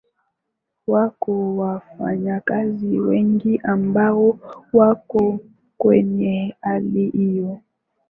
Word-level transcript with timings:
wako 0.87 1.57
wafanyakazi 1.57 2.99
wengi 2.99 3.59
ambao 3.63 4.39
wako 4.73 5.39
kwenye 5.77 6.55
hali 6.61 7.09
hiyo 7.09 7.59